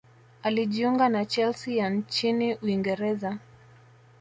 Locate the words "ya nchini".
1.75-2.55